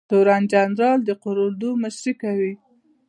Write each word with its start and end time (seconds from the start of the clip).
تورن 0.09 0.43
جنرال 0.51 0.99
د 1.05 1.09
قول 1.21 1.37
اردو 1.45 1.69
مشري 1.83 2.13
کوي 2.21 2.53